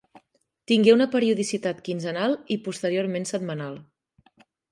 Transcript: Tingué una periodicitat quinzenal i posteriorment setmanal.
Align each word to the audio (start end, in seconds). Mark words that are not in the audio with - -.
Tingué 0.69 0.93
una 0.93 1.05
periodicitat 1.15 1.83
quinzenal 1.89 2.35
i 2.57 2.59
posteriorment 2.69 3.31
setmanal. 3.35 3.77